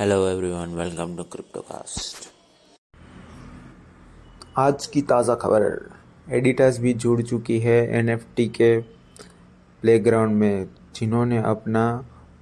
Hello 0.00 0.16
everyone 0.28 0.74
welcome 0.78 1.16
to 1.16 1.22
Cryptocast 1.24 2.26
आज 4.58 4.84
की 4.86 5.00
ताज़ा 5.02 5.34
खबर। 5.34 5.64
एडिटास 6.28 6.78
भी 6.80 6.92
जुड़ 6.94 7.22
चुकी 7.22 7.58
है 7.60 7.78
एनएफटी 7.98 8.46
के 8.50 8.68
प्लेग्राउंड 9.82 10.36
में, 10.36 10.68
जिन्होंने 10.96 11.38
अपना 11.44 11.82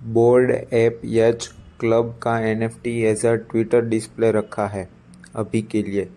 बोर्ड 0.09 0.51
ऐप 0.51 1.01
यच 1.05 1.47
क्लब 1.81 2.13
का 2.23 2.39
NFT 2.49 3.01
as 3.03 3.25
a 3.27 3.33
Twitter 3.45 3.85
display 3.85 4.31
रखा 4.33 4.67
है 4.67 4.89
अभी 5.37 5.63
के 5.63 5.83
लिए। 5.83 6.09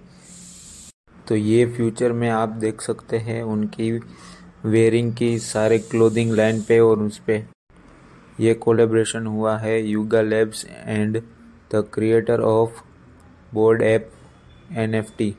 तो 1.27 1.35
ये 1.35 1.65
फ्यूचर 1.67 2.11
में 2.13 2.29
आप 2.29 2.57
देख 2.57 2.81
सकते 2.81 3.17
हैं 3.19 3.41
उनकी 3.45 3.91
वेयरिंग 4.65 5.13
की 5.13 5.37
सारे 5.39 5.79
क्लोथिंग 5.85 6.33
लाइन 6.33 6.61
पे 6.61 6.79
और 6.79 7.03
उस 7.03 7.17
पर 7.29 7.47
ये 8.39 8.53
कोलेब्रेशन 8.55 9.25
हुआ 9.25 9.57
है 9.57 9.81
Yuga 9.81 10.21
Labs 10.21 10.65
and 10.65 11.21
the 11.71 11.83
creator 11.93 12.41
of 12.41 12.81
Bored 13.53 13.81
Ape 13.83 14.11
NFT 14.77 15.33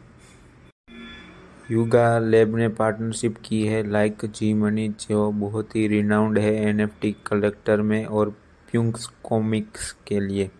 Yuga 1.70 2.18
Lab 2.18 2.56
ने 2.56 2.68
पार्टनरशिप 2.68 3.36
की 3.44 3.62
है 3.66 3.82
लाइक 3.90 4.24
जी 4.26 4.52
मनी 4.54 4.88
जो 5.00 5.30
बहुत 5.32 5.76
ही 5.76 5.86
रिनाउंड 5.88 6.38
है 6.38 6.54
एनएफटी 6.68 7.14
कलेक्टर 7.26 7.82
में 7.82 8.04
और 8.06 8.30
प्यूंक्स 8.68 9.06
कॉमिक्स 9.24 9.92
के 10.06 10.20
लिए, 10.20 10.50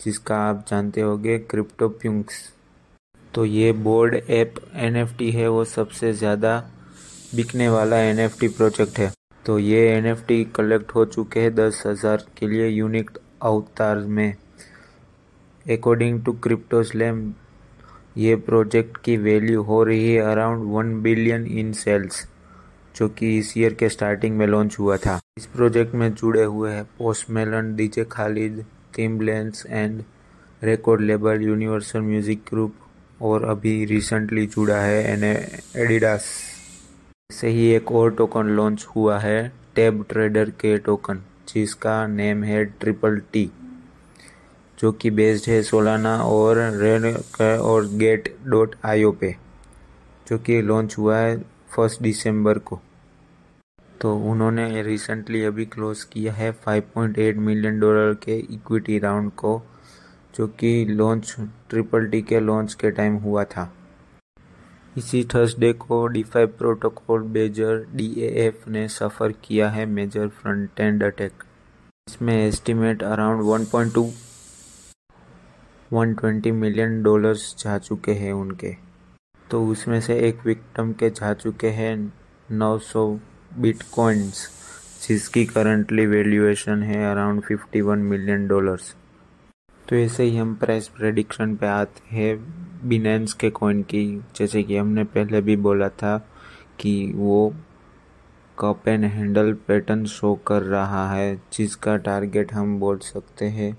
जिसका 0.00 0.36
आप 0.40 0.64
जानते 0.68 1.00
होंगे 1.00 1.38
क्रिप्टो 1.40 1.88
प्यूंक्स 1.90 2.42
तो 3.34 3.44
ये 3.44 3.72
बोर्ड 3.72 4.14
ऐप 4.14 4.54
एनएफटी 4.76 5.30
है, 5.30 5.48
वो 5.48 5.64
सबसे 5.66 6.12
ज़्यादा 6.14 6.58
बिकने 7.34 7.68
वाला 7.68 7.98
एनएफटी 8.00 8.48
प्रोजेक्ट 8.50 8.98
है। 8.98 9.12
तो 9.46 9.58
ये 9.58 9.80
एनएफटी 9.88 10.44
कलेक्ट 10.54 10.94
हो 10.94 11.04
चुके 11.04 11.40
हैं 11.40 11.54
दस 11.54 11.82
हज़ार 11.86 12.24
के 12.38 12.46
लिए 12.48 12.68
यूनिक 12.68 13.10
अवतार 13.42 13.98
में। 13.98 14.34
अकॉर्डिंग 15.66 16.22
टू 16.24 16.32
क्रिप्टो 16.44 16.82
स्लैम 16.82 17.20
ये 18.16 18.34
प्रोजेक्ट 18.46 18.96
की 19.04 19.16
वैल्यू 19.16 19.62
हो 19.62 19.82
रही 19.84 20.12
है 20.12 20.22
around 20.22 20.64
one 20.72 21.00
billion 21.02 21.46
in 21.58 21.72
sales 21.72 22.26
जो 22.94 23.08
कि 23.08 23.36
इस 23.38 23.52
ईयर 23.58 23.74
के 23.74 23.88
स्टार्टिंग 23.88 24.36
में 24.36 24.46
लॉन्च 24.46 24.78
हुआ 24.78 24.96
था। 24.96 25.18
इस 25.38 25.46
प्रोजेक्ट 25.46 25.94
में 25.94 26.12
जुड़े 26.14 26.44
हुए 26.44 26.70
हैं 26.72 26.84
Post 26.98 27.30
Malone 27.30 27.74
DJ 27.76 28.04
Khaled 28.12 28.64
lens 28.98 29.64
and 29.68 30.02
record 30.62 31.00
label 31.02 31.42
Universal 31.42 32.00
Music 32.00 32.42
Group 32.50 32.74
और 33.22 33.44
अभी 33.44 33.84
रिसेंटली 33.84 34.46
जुड़ा 34.46 34.80
है 34.80 35.02
एन 35.12 35.24
एडिडास 35.24 36.28
ऐसे 37.30 37.48
ही 37.48 37.64
एक 37.66 37.90
और 37.92 38.14
टोकन 38.14 38.46
लॉन्च 38.46 38.86
हुआ 38.86 39.18
है 39.18 39.52
टैब 39.74 40.04
ट्रेडर 40.08 40.50
के 40.50 40.76
टोकन 40.78 41.22
जिसका 41.48 42.06
नेम 42.06 42.44
है 42.44 42.64
ट्रिपल 42.64 43.18
टी 43.32 43.50
जो 44.78 44.92
कि 44.92 45.10
बेस्ड 45.10 45.50
है 45.50 45.62
सोलाना 45.62 46.16
और 46.22 46.56
रेड 46.56 47.04
और 47.42 47.86
गेट 47.86 48.34
डॉट 48.46 48.74
आईओ 48.84 49.12
पे, 49.12 49.34
जो 50.26 50.38
कि 50.38 50.60
लॉन्च 50.62 50.98
हुआ 50.98 51.18
है 51.18 51.36
फ़र्स्ट 51.76 52.02
दिसंबर 52.02 52.58
को। 52.58 52.80
तो 54.00 54.16
उन्होंने 54.30 54.82
रिसेंटली 54.82 55.44
अभी 55.44 55.66
क्लोज 55.66 56.04
किया 56.04 56.32
है 56.32 56.52
5.8 56.66 57.36
मिलियन 57.36 57.80
डॉलर 57.80 58.14
के 58.14 58.36
इक्विटी 58.36 58.98
राउंड 58.98 59.30
को, 59.32 59.62
जो 60.38 60.46
कि 60.46 60.84
लॉन्च 60.84 61.36
ट्रिपल 61.70 62.06
टी 62.06 62.22
के 62.22 62.40
लॉन्च 62.40 62.74
के 62.74 62.90
टाइम 62.90 63.16
हुआ 63.16 63.44
था। 63.44 63.72
इसी 64.96 65.22
थर्सडे 65.24 65.72
को 65.72 66.06
डीफाई 66.06 66.46
प्रोटोकॉल 66.46 67.22
बेजर 67.22 67.84
डीएएफ 67.94 68.68
ने 68.68 68.88
सफ़र 68.88 69.32
किया 69.44 69.68
है 69.70 69.86
मेजर 69.86 70.28
फ्रंट 70.28 70.80
एंड 70.80 71.02
अटैक। 71.04 71.42
इसमें 72.08 72.34
एस्टिमेट 72.46 73.02
अराउंड 73.02 73.42
1.2 73.42 74.04
120 75.92 76.52
मिलियन 76.52 77.02
डॉलर्स 77.02 77.54
जा 77.58 77.78
चुके 77.78 78.12
हैं 78.12 78.32
उनके। 78.32 78.74
तो 79.50 79.66
उसमें 79.66 80.00
से 80.00 80.18
एक 80.18 80.46
विक्टम 80.46 80.92
के 80.92 81.10
जा 81.10 81.34
चुके 81.34 81.68
हैं 81.70 82.12
900 82.52 83.06
बिटकॉइंस, 83.58 84.48
जिसकी 85.08 85.44
करंटली 85.46 86.06
वैल्यूएशन 86.06 86.82
है 86.82 87.10
अराउंड 87.10 87.42
51 87.42 87.98
मिलियन 87.98 88.46
डॉलर्स। 88.48 88.94
तो 89.88 89.96
ऐसे 89.96 90.22
ही 90.22 90.36
हम 90.36 90.54
प्राइस 90.54 90.88
प्रेडिक्शन 90.88 91.56
पे 91.56 91.66
आते 91.66 92.16
हैं। 92.16 92.36
बिनेंस 92.84 93.32
के 93.32 93.50
कॉइन 93.50 93.82
की, 93.82 94.04
जैसे 94.36 94.62
कि 94.62 94.76
हमने 94.76 95.04
पहले 95.04 95.40
भी 95.40 95.56
बोला 95.58 95.88
था 95.88 96.16
कि 96.80 97.12
वो 97.14 97.54
cup 98.58 98.88
and 98.88 99.04
handle 99.04 99.52
pattern 99.68 100.04
show 100.06 100.34
कर 100.46 100.62
रहा 100.62 101.10
है, 101.12 101.36
जिसका 101.52 101.96
टारगेट 101.98 102.52
हम 102.52 102.78
बोल 102.80 102.98
सकते 102.98 103.44
हैं 103.48 103.76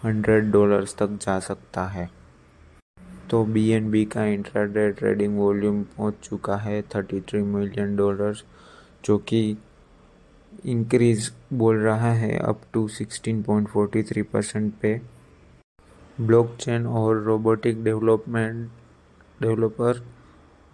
हंड्रेड 0.00 0.50
डॉलर्स 0.52 0.96
तक 0.96 1.18
जा 1.22 1.38
सकता 1.40 1.86
है। 1.86 2.08
तो 3.30 3.44
बी 3.44 4.04
का 4.04 4.24
इंट्राडे 4.24 4.90
ट्रेडिंग 4.92 5.38
वॉल्यूम 5.38 5.82
पहुँच 5.96 6.14
चुका 6.22 6.56
है 6.56 6.80
थर्टी 6.94 7.20
थ्री 7.20 7.42
मिलियन 7.42 7.96
डॉलर्स 7.96 8.44
जो 9.04 9.18
कि 9.18 9.56
इंक्रीज 10.66 11.30
बोल 11.52 11.78
रहा 11.78 12.12
है 12.12 12.36
up 12.38 12.60
to 12.72 12.86
sixteen 12.88 13.42
point 13.42 13.68
forty 13.68 14.02
three 14.02 14.22
percent 14.22 14.72
पे। 14.82 15.00
ब्लॉकचेन 16.20 16.86
और 16.86 17.22
रोबोटिक 17.22 17.82
डेवलपमेंट 17.84 18.68
डेवलपर 19.42 20.00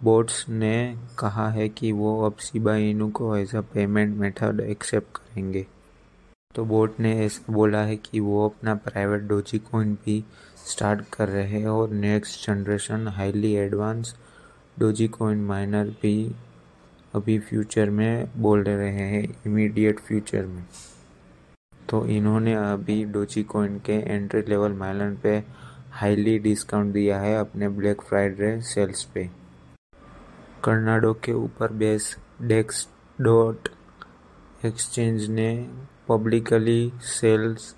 बोट्स 0.01 0.45
ने 0.49 0.97
कहा 1.19 1.49
है 1.49 1.67
कि 1.69 1.91
वो 1.91 2.25
अब 2.25 2.37
शिबा 2.41 2.75
इनू 2.75 3.09
को 3.09 3.35
as 3.37 3.55
a 3.55 3.61
payment 3.73 4.15
method 4.17 4.59
accept 4.59 5.17
करेंगे। 5.17 5.65
तो 6.55 6.65
बोट 6.65 6.99
ने 6.99 7.13
ऐसा 7.25 7.53
बोला 7.53 7.81
है 7.81 7.95
कि 7.95 8.19
वो 8.19 8.45
अपना 8.45 8.75
प्राइवेट 8.75 9.21
डोजी 9.21 9.59
कॉइन 9.59 9.93
भी 10.05 10.23
स्टार्ट 10.67 11.03
कर 11.13 11.29
रहे 11.29 11.59
हैं 11.59 11.67
और 11.67 11.89
next 11.89 12.47
generation 12.47 13.07
highly 13.07 13.53
advance 13.55 14.15
Dogecoin 15.07 15.43
miner 15.45 15.89
भी 16.01 16.15
अभी 17.15 17.39
फ्यूचर 17.39 17.89
में 17.89 18.27
बोल 18.37 18.63
रहे 18.63 18.91
हैं 18.91 19.27
इमीडिएट 19.45 19.99
फ्यूचर 19.99 20.45
में। 20.45 20.63
तो 21.89 22.05
इन्होंने 22.05 22.53
अभी 22.53 23.03
डोची 23.05 23.43
कॉइन 23.43 23.77
के 23.79 23.93
एंट्री 23.93 24.41
लेवल 24.41 24.71
माइलन 24.71 25.15
पे 25.15 25.43
हाईली 25.91 26.37
डिस्काउंट 26.39 26.93
दिया 26.93 27.19
है 27.19 27.35
अपने 27.35 27.69
ब्लैक 27.69 28.01
फ्राइडे 28.01 28.59
सेल्स 28.61 29.03
पे। 29.03 29.29
कर्नाडो 30.63 31.13
के 31.13 31.33
ऊपर 31.33 31.73
बेस 31.73 32.15
डेक्स 32.41 32.87
डॉट 33.21 33.69
एक्सचेंज 34.65 35.29
ने 35.29 35.49
पब्लिकली 36.07 36.93
सेल्स 37.01 37.75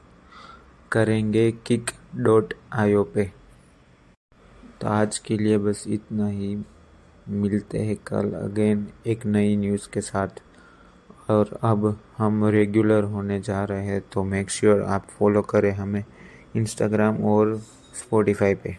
करेंगे 0.92 1.52
किक 1.66 1.92
डॉट 2.16 2.54
आयो 2.74 3.04
पे। 3.04 3.32
तो 4.82 4.88
आज 4.88 5.18
के 5.18 5.38
लिए 5.38 5.58
बस 5.58 5.84
इतना 5.88 6.28
ही। 6.28 6.56
मिलते 7.30 7.80
हैं 7.80 7.96
कल 8.08 8.32
अगेन 8.34 8.88
एक 9.08 9.26
नई 9.26 9.56
न्यूज़ 9.58 9.90
के 9.90 10.02
साथ। 10.02 10.42
और 11.30 11.60
अब 11.64 12.00
हम 12.18 12.46
रेगुलर 12.46 13.04
होने 13.04 13.40
जा 13.42 13.64
रहे 13.64 13.86
हैं 13.86 14.02
तो 14.14 14.24
मेक 14.24 14.50
श्योर 14.50 14.80
sure 14.80 14.90
आप 14.90 15.08
फॉलो 15.10 15.42
करें 15.42 15.72
हमें 15.72 16.04
इंस्टाग्राम 16.56 17.24
और 17.24 17.56
स्पॉटिफाई 17.94 18.56
पे। 18.56 18.78